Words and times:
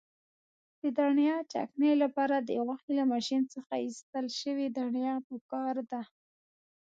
د 0.81 0.83
دڼیا 0.99 1.35
چکنۍ 1.53 1.93
لپاره 2.03 2.35
د 2.39 2.49
غوښې 2.65 2.91
له 2.99 3.03
ماشین 3.11 3.41
څخه 3.53 3.73
ایستل 3.85 4.25
شوې 4.41 4.67
دڼیا 4.79 5.13
پکار 5.29 5.75
ده. 5.91 6.01